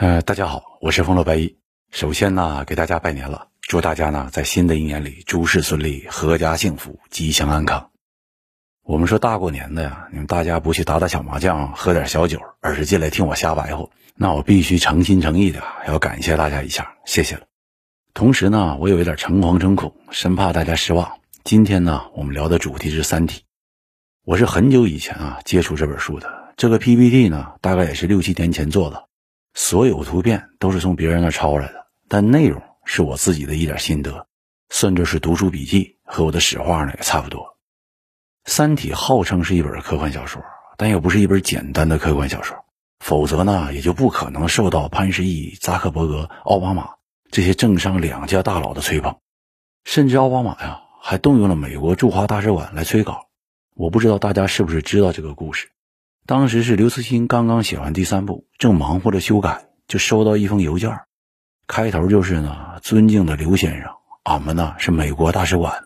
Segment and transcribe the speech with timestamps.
[0.00, 1.56] 呃，大家好，我是风乐白衣。
[1.90, 7.90] 首先呢，给大家拜年了，祝大家呢在新的一年里诸事顺利，阖家幸福，吉祥安康。
[8.84, 17.42] 我们说大过年的呀，你们大家不去打打小麻将，喝点小酒，而是进来听我瞎白活，那我必须诚心诚意的要感谢大家一下，谢谢了。
[18.14, 21.18] 同时呢，我有一点诚惶诚恐，生怕大家失望。
[21.42, 23.40] 今天呢，我们聊的主题是《三体》。
[24.24, 29.07] 我是很久以前啊接触这本书的，这个 PPT 呢，大概也是六七年前做的。
[29.60, 34.28] 所有图片都是从别人那抄来的，但内容是我自己的一点心得，
[34.70, 37.40] 甚至是读书笔记和我的史话呢也差不多。
[38.44, 40.40] 《三体》号称是一本科幻小说，
[40.76, 42.56] 但又不是一本简单的科幻小说，
[43.00, 46.90] 否则呢也就不可能受到潘石屹、扎克伯格、奥巴马
[47.32, 49.16] 这些政商两家大佬的吹捧，
[49.82, 53.26] 甚至奥巴马呀还动用了美国驻华大使馆来催稿。
[53.74, 55.68] 我不知道大家是不是知道这个故事。
[56.28, 60.94] 当时是刘慈欣刚刚写完第三部，正忙活着修改，就收到一封邮件，
[61.66, 63.90] 开头就是呢：“尊敬的刘先生，
[64.24, 65.84] 俺们呢是美国大使馆，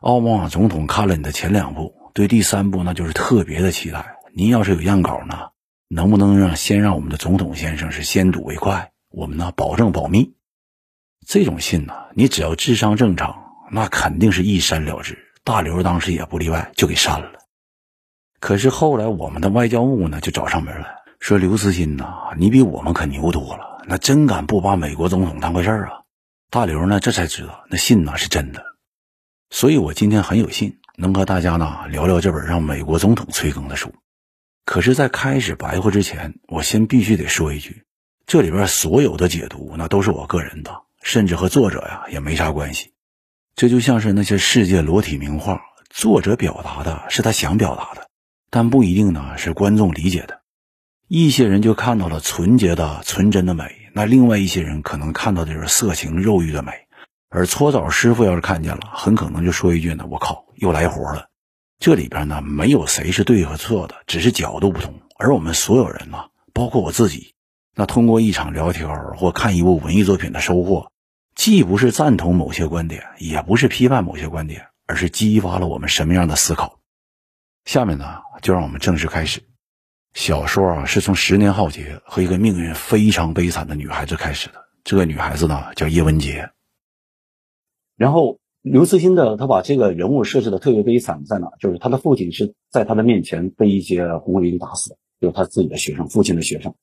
[0.00, 4.16] 奥巴马总统看了你的前两部，对第三部那就是特别的期待。
[4.34, 5.48] 您要是有样稿呢，
[5.88, 8.92] 能不能让先让我们的总统先生是先睹为快？
[9.08, 10.34] 我们呢保证保密。
[11.26, 13.34] 这种信呢，你只要智商正常，
[13.70, 15.16] 那肯定是一删了之。
[15.42, 17.30] 大刘当时也不例外，就给删了。”
[18.44, 20.86] 可是后来，我们的外交部呢就找上门来
[21.18, 26.02] 说：“刘慈欣呐，你比我们可牛多了，那真敢不把美国总统当回事儿啊！”
[26.52, 28.62] 大刘呢这才知道那信呢是真的，
[29.48, 33.94] 所以我今天很有幸能和大家呢聊聊这本让美国总统催更的书。
[34.66, 37.84] 可是，在开始白话之前，我先必须得说一句：
[38.26, 42.92] 这里边所有的解读那都是我个人的，甚至和作者呀也没啥关系。
[43.56, 48.03] 这就像是那些世界裸体名画，作者表达的是他想表达的。
[48.54, 50.42] 但不一定呢，是观众理解的。
[51.08, 56.70] 一些人就看到了纯洁的、纯真的美，那另外一些人可能看到的就是色情、肉欲的美。
[57.30, 61.30] 而搓澡师傅要是看见了，很可能就说一句呢：“我靠，又来活了。”
[61.82, 65.00] 这里边呢，没有谁是对和错的，只是角度不同。
[65.18, 67.34] 而我们所有人呢，包括我自己，
[67.74, 70.92] 那通过一场聊天或看一部文艺作品的收获，
[71.34, 76.78] 既不是赞同某些观点，也不是批判某些观点，而是激发了我们什么样的思考。
[77.64, 79.42] 下面呢，就让我们正式开始。
[80.12, 84.64] 小说啊，是从十年浩劫和一个命运非常悲惨的女孩子开始的。
[84.84, 86.50] 这个女孩子呢，叫叶文洁。
[87.96, 91.48] 然后刘慈欣的他把这个人物设置的特别悲惨，在哪？
[91.58, 96.74] 就是他的父亲是在他的面前被一些红卫兵打死，就是他自己的学生，父亲的学生。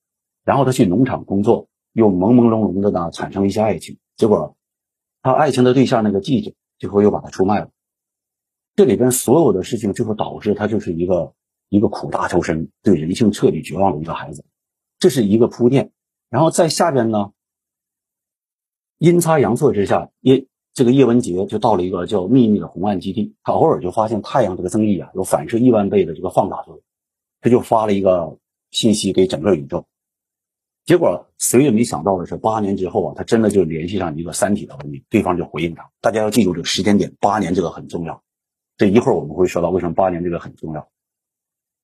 [0.44, 3.98] 然后他去农场工作，又朦朦胧胧的呢，产生了一些爱情。
[4.18, 4.58] 结果，
[5.22, 7.70] 他爱情的对象那个记者，最后又把他出卖了。
[8.76, 11.34] 这里边所有的事情，最后导致他就是一个
[11.70, 14.46] 一个苦大仇深、对人性彻底绝望的一个孩子，
[15.00, 15.92] 这是一个铺垫。
[16.30, 17.32] 然后在下边呢，
[18.98, 26.84] 阴差阳错之下，叶这个叶文洁就到了一个叫秘密的红岸基地，他偶尔就发现太阳这个增益啊有反射亿万倍的这个放大作用，
[27.42, 28.38] 他就发了一个
[28.70, 29.86] 信息给整个宇宙。
[30.86, 35.92] 结果谁也没想到的是，八年之后啊，他真的就联系上一个三体的文明，对方就回应他。
[36.00, 38.24] 大家要记住这个时间点，八年这个很重要。
[38.82, 40.90] 这一会儿我们会说到为什么八年这个很重要。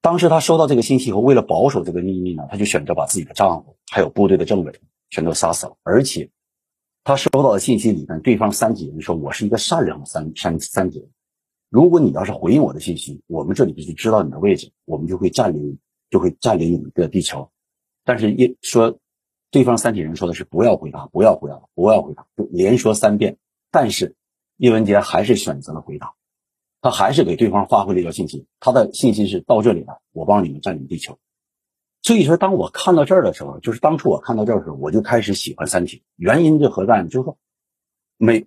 [0.02, 4.74] 当时他收到这个信息以后，为了保守这个秘密呢，他就选择把自己的丈夫还有部队的政委
[5.12, 5.78] 全都杀死了。
[5.84, 6.32] 而且，
[7.04, 11.08] 他收到的信息里面，对方三体人说：“我是一个善良的三三三体人，
[11.70, 15.78] 如果你要是回应我的信息，我们这里就知道你的位置，我们就会占领，
[16.10, 17.52] 就会占领你的地球。”
[18.04, 18.98] 但是，一说
[19.52, 23.38] 对方三体人说的是不要回答，不要回答，不要回答，就连说三遍。
[23.70, 24.16] 但是
[24.56, 26.16] 叶文洁还是选择了回答。
[26.88, 31.20] 他还是给对方发回了一条信息，他的信息是到这里了，我帮你们占领地球。
[32.02, 35.98] 所以说，当我看到这儿的时候，就是当初我看到这儿的时候，我就开始喜欢《三体》。
[36.16, 37.04] 原因这何在？
[37.04, 37.38] 就是说，
[38.16, 38.46] 美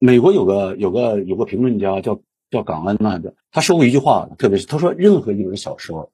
[0.00, 2.20] 美国有个有个有个评论家叫
[2.50, 3.20] 叫港恩呐，
[3.52, 6.10] 他说过一句话，特别是他说，任何一本小说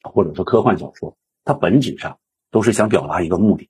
[0.00, 2.20] 或者说科幻小说，它本质上
[2.52, 3.68] 都是想表达一个目的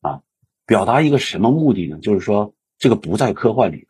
[0.00, 0.22] 啊，
[0.66, 1.98] 表达一个什么目的呢？
[1.98, 3.86] 就是说，这个不在科幻里。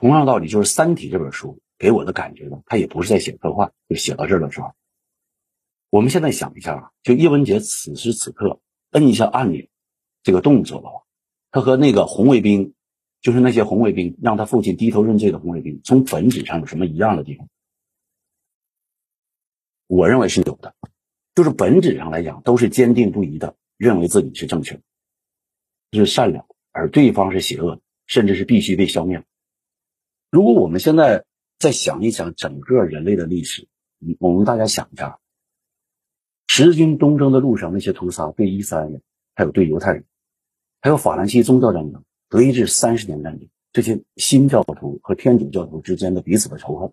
[0.00, 3.72] 同样道理，就是《三体》这本书给我的感觉呢，他也不是在写科幻。
[3.88, 4.74] 就写到这儿的时候，
[5.90, 8.60] 我们现在想一下啊，就叶文洁此时此刻
[8.90, 9.66] 摁一下按钮
[10.22, 11.02] 这个动作的话，
[11.50, 12.74] 他和那个红卫兵，
[13.20, 17.48] 就是那些红卫兵让他父亲低头认罪的红卫兵，从本质上有什么一样的地方？
[19.86, 20.74] 我认为是有的，
[21.34, 24.82] 就是本质上来讲都是坚定不移的认为自己是正确的，
[25.92, 29.24] 是善良，而对方是邪恶，甚至是必须被消灭。
[30.30, 31.24] 如果我们现在
[31.58, 33.66] 再想一想整个人类的历史，
[34.20, 35.18] 我们大家想一下，
[36.46, 39.02] 十字军东征的路上那些屠杀对伊斯兰人，
[39.34, 40.04] 还有对犹太人，
[40.80, 46.92] 还有法兰西宗教战争、德意志三十年战争，这些新教徒和天主教徒之间的彼此的仇恨，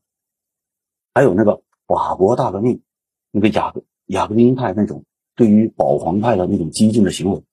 [1.14, 2.82] 还有那个法国大革命，
[3.30, 7.44] 那个雅各雅各宾派那种对于保皇派的那种激进的行为，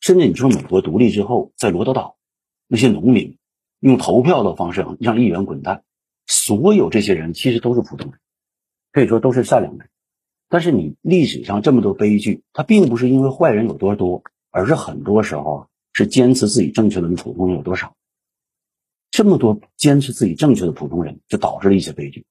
[0.00, 2.18] 甚至你说美国独立之后，在罗德岛
[2.66, 3.38] 那些农民
[3.78, 5.84] 用投票的方式让议员滚蛋，
[6.30, 8.20] 所有这些人其实都是普通人，
[8.92, 9.86] 可以说都是善良的。
[10.48, 17.96] 但是你历史上这么多悲剧，它并不是因为坏人有多多，而是很多时候是坚持自己正确的普通人有多少。
[19.10, 22.24] 这么多坚持自己正确的普通人，就导致了一些悲剧。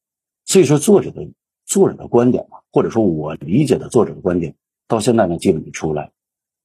[0.45, 1.29] 所以说，作者的
[1.65, 4.55] 作者的观点嘛，或者说我理解的作者的观点，
[4.87, 6.11] 到现在呢基本就出来，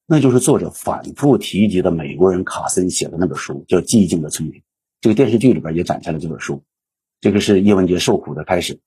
[0.06, 4.60] 那就是作者反复提及的美国人卡森写的那本书，叫《寂静的春天》。
[5.00, 6.62] 这个电视剧里边也展现了这本书。
[7.24, 8.80] 这个是叶文洁受苦的开始。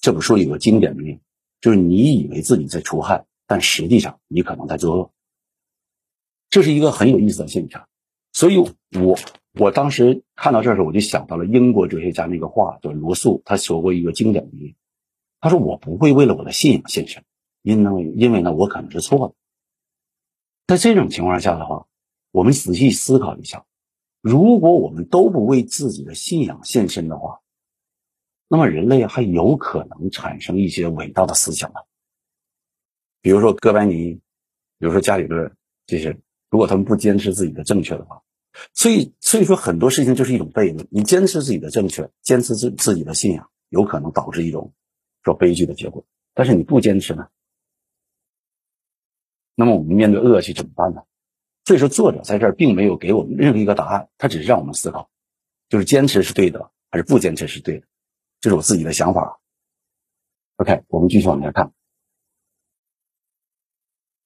[0.00, 1.20] 这本书有个经典名。
[1.60, 5.10] 就是你以为自己在除害，但实际上你可能在作恶，
[6.48, 7.86] 这是一个很有意思的现象。
[8.32, 9.18] 所以，我
[9.58, 14.76] 我当时看到这时候，我就想到了英国哲学家那个话，叫罗素，他说过一个经典名，
[15.40, 17.22] 他说：“我不会为了我的信仰献身，
[17.60, 19.34] 因为因为呢，我可能是错的。”
[20.68, 21.86] 在这种情况下的话，
[22.30, 23.66] 我们仔细思考一下，
[24.22, 27.40] 如果我们都不为自己的信仰献身的话，
[28.48, 31.82] 那么人类还有可能产生一些伟大的思想吗？
[33.20, 34.14] 比如说哥白尼，
[34.78, 35.52] 比如说伽利略
[35.86, 36.16] 这些，
[36.50, 38.22] 如果他们不坚持自己的正确的话，
[38.72, 40.88] 所以所以说很多事情就是一种悖论。
[40.90, 44.72] 你坚持自己的正确，坚持自自己的信仰，有可能导致一种
[45.24, 46.06] 说悲剧的结果。
[46.32, 47.28] 但是你不坚持呢？
[49.54, 51.02] 那么我们面对恶去怎么办呢？
[51.64, 55.10] 所以说作者在这儿并没有给我们任何一个答案，他只是让我们思考，
[55.68, 57.86] 就是坚持是对的，还是不坚持是对的。
[58.40, 59.40] 这是我自己的想法。
[60.56, 61.72] OK，我们继续往下看。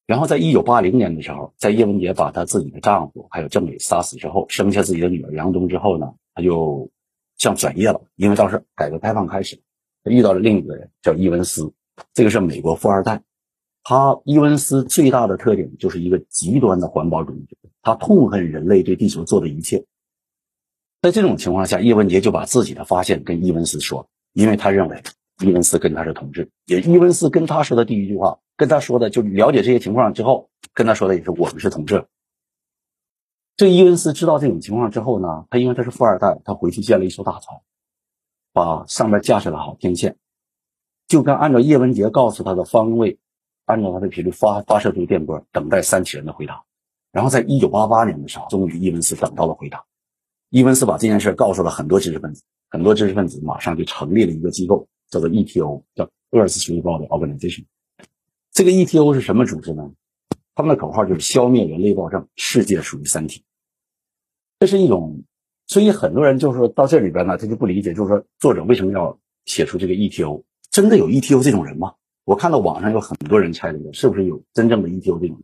[0.07, 6.91] 然后，在一九八零年的时候，在叶文洁把她自己的丈夫还有郑伟杀死之后，生下自己的女儿杨东之后呢，她就
[7.39, 9.63] 像转业了，因为当时改革开放开始，
[10.05, 11.73] 遇到了另一个人叫伊文斯，
[12.13, 13.23] 这个是美国富二代。
[13.85, 19.85] 他伊文斯最大的特点就是一个极端的环保主义者，他痛恨人类对地球做的一切。
[21.03, 25.03] 在这种情况下，叶文杰就把自己的发现跟伊文斯说，因为他认为
[25.41, 26.49] 伊文斯跟他是同志。
[26.67, 32.07] 也伊文斯跟他说的第一句话，跟他说的就了解这些情况之后，跟他说的也是我们是同志。
[33.57, 37.61] 这伊文斯知道这种情况之后呢，他因为他是富二代，他回去建了一艘大船，
[38.53, 40.17] 把上面架设了好天线，
[41.09, 43.19] 就跟按照叶文杰告诉他的方位，
[43.65, 46.63] 按照他的频率发发射出电波，等待三体人的回答。
[47.11, 49.85] 然后在一九八八年的时候，终于伊文斯等到了回答。
[50.53, 57.65] 伊文斯把这件事告诉了很多知识分子，很多知识分子马上就成立了一个机构，叫做 ETO，叫 Earth School Organization。
[58.53, 59.91] 这个 ETO 是什么组织呢？
[60.55, 63.43] 他们的口号就是消灭人类暴政，世界属于三体。
[64.61, 65.23] 这是一种，
[65.69, 70.43] 所以很多人就是说到这里边呢，他就不理解，就是说作者为什么要写出这个 ETO？
[70.71, 71.95] 真的有 ETO 这种人吗？
[72.25, 75.29] 我看到网上有很多人猜测，是不是有真正的 ETO 这种？
[75.29, 75.39] 人？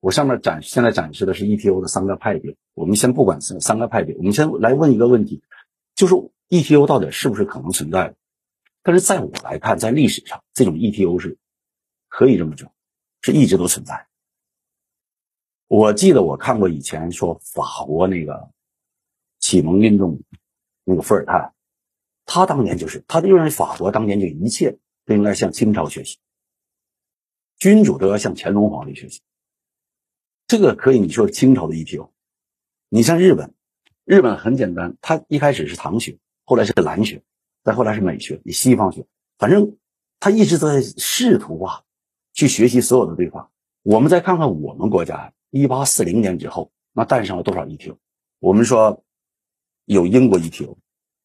[0.00, 2.56] 我上面展现在展示的是 ETO 的三个派别。
[2.74, 5.42] 我们先不管是三个派别，我们先来问一个问题，
[5.94, 6.14] 就是
[6.48, 8.14] ETO 到底是不是可能存在的？
[8.82, 11.36] 但是在我来看，在历史上，这种 ETO 是
[12.08, 12.70] 可以这么讲，
[13.20, 14.06] 是一直都存在。
[15.66, 18.50] 我记得我看过以前说法国那个
[19.40, 20.20] 启蒙运动
[20.84, 21.52] 那个伏尔泰，
[22.24, 26.18] 他当年就是他就认为法国当年就一切都应该向清朝学习，
[27.58, 29.20] 君主都要向乾隆皇帝学习。
[30.48, 32.08] 这个可以，你说清朝的 ETO，
[32.88, 33.52] 你像日本，
[34.06, 37.22] 日本很简单，它一开始是唐学，后来是蓝学，
[37.62, 39.76] 再后来是美学，你西方学，反正
[40.18, 41.84] 他一直在试图啊，
[42.32, 43.50] 去学习所有的对方。
[43.82, 47.98] 我们再看看我们国家，一八四零年之后，那诞生了多少 ETO？
[48.38, 49.04] 我们说
[49.84, 50.74] 有英国 ETO，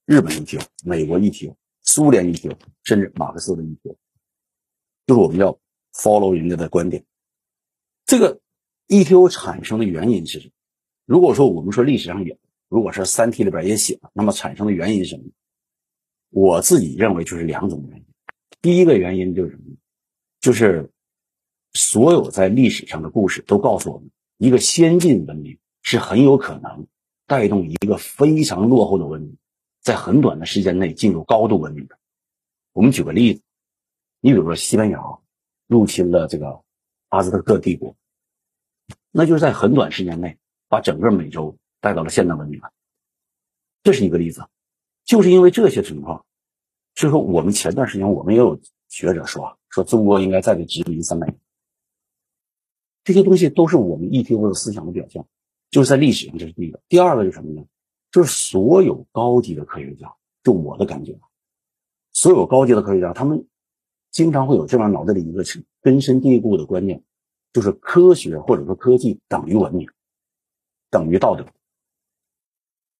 [0.05, 2.53] 日本 ETO，美国 ETO，苏联 ETO，
[2.83, 3.95] 甚至马克思的 ETO，
[5.07, 5.57] 就是我们要
[5.93, 7.01] follow 人家的观点，
[8.05, 8.42] 这个。
[8.93, 10.53] ETO 产生的原因是什么？
[11.05, 12.37] 如果说我们说历史上有，
[12.69, 15.23] 如果是《三体》里边也写了，那么产生的原因是什么？
[16.29, 18.05] 我自己认为就是两种原因。
[18.61, 19.63] 第一个原因就是什么？
[20.41, 20.91] 就是
[21.73, 26.85] 所有在历史上的故事都告诉我们，一个先进文明是很有可能
[27.25, 29.35] 带动一个非常落后的文明，
[29.81, 31.97] 在很短的时间内进入高度文明的。
[32.73, 33.41] 我们举个例子，
[34.19, 35.01] 你比如说西班牙
[35.65, 36.61] 入侵了这个
[37.09, 37.95] 阿兹特克帝国。
[39.15, 42.71] 那就是在很短时间内把整个美洲带到了现代文明了，
[43.83, 44.45] 这是一个例子。
[45.05, 46.25] 就是因为这些情况，
[46.95, 51.37] 所以说我们前段时间我们也有学者说，说中国应该再给殖民三百年。
[53.03, 55.25] 这些东西都是我们 ETO 的思想的表现，
[55.69, 56.81] 就是在历史上这是第一个。
[56.89, 57.65] 第二个是什么呢？
[58.11, 61.19] 就是所有高级的科学家，就我的感觉，
[62.13, 63.45] 所有高级的科学家，他们
[64.09, 65.43] 经常会有这样脑袋里一个
[65.81, 67.03] 根深蒂固的观念，
[67.53, 69.87] 就是科学或者说科技等于文明，
[70.89, 71.45] 等于道德。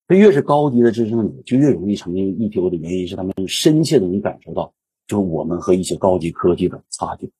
[0.06, 4.72] 他越是高级的知识分子，就越容易成为 ETO 的原因是他们深切的能感受到，
[5.06, 7.30] 就是我们和一些高级科技的差距。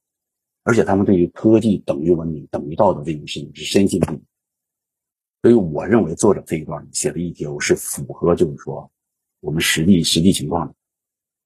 [0.62, 4.22] 而且他们对于科技等于文明、等于道德这件事情是深信不疑，
[5.42, 8.90] 所以我认为作者这一段写的 ETO 是符合，就是说
[9.40, 10.74] 我们实际实际情况的。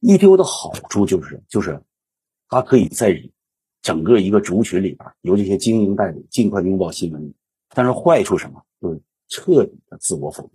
[0.03, 1.83] ETO 的好处就是，就是
[2.49, 3.11] 它可以在
[3.83, 7.35] 整个一个族群里边由这些精英带领，尽快拥抱新闻。
[7.75, 8.63] 但是坏处什么？
[8.81, 10.53] 就是彻底的自我否定。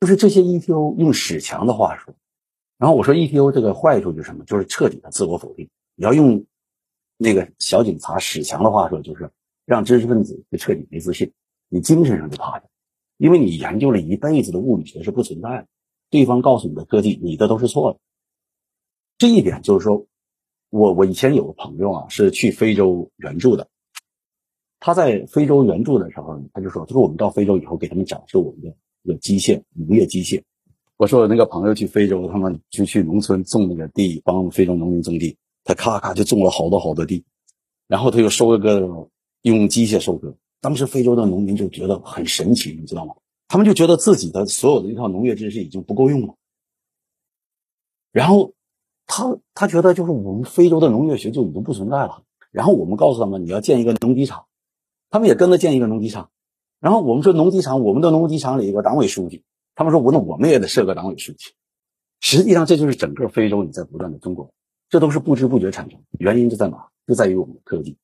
[0.00, 2.14] 就是这些 ETO 用史强的话说，
[2.76, 4.44] 然后我说 ETO 这个坏处就是什么？
[4.44, 5.68] 就是彻底的自我否定。
[5.94, 6.44] 你要用。
[7.20, 9.28] 那个小警察史强的话说，就是
[9.64, 11.32] 让知识分子就彻底没自信，
[11.68, 12.64] 你精神上就趴下，
[13.16, 15.66] 因为你研究了一辈子的物理学是不存在的，
[16.10, 17.98] 对方告诉你的科技，你的都是错的。
[19.18, 20.06] 这一点就是说，
[20.70, 23.68] 我我以前有个朋友啊，是去非洲援助的，
[24.80, 30.42] 他在非洲援助的时候，他就说，他说我们到非洲以后，给他们展示我们的这个机械农业机械。
[30.96, 35.36] 我说我那个朋友去非洲，他们就去农村种那个地，帮非洲农民种地。
[35.64, 37.24] 他咔咔就种了好多好多地，
[37.86, 39.08] 然后他又收割，
[39.42, 40.34] 用机械收割。
[40.60, 43.14] 当时非洲的农民就觉得很神奇，你知道吗？
[43.48, 46.34] 他们就觉得自己的所有的一套农业知识已经不够用了。
[48.12, 48.52] 然后
[49.08, 52.22] 他他觉得就是我们非洲的农业学就已经不存在了。
[52.52, 54.44] 然后我们告诉他们你要建一个农机厂，
[55.10, 56.30] 他们也跟着建一个农机厂。
[56.78, 59.42] 然后我们说农机厂，我们的农机厂里有个党委书记，
[59.74, 61.46] 他们说我那我们也得设个党委书记。
[62.20, 64.50] 实际上这就是整个非洲你在不断的中国。
[64.88, 66.88] 这都是不知不觉产生，原因就在哪？
[67.06, 67.96] 就在于我们的科技。